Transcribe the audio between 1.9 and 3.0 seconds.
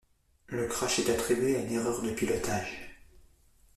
de pilotage.